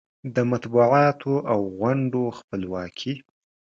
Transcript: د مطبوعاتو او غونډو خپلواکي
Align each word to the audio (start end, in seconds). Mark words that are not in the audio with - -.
د 0.35 0.37
مطبوعاتو 0.51 1.33
او 1.51 1.59
غونډو 1.77 2.23
خپلواکي 2.37 3.13